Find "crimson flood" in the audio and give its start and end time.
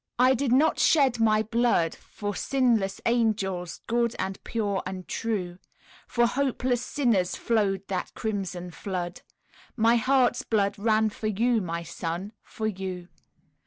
8.15-9.21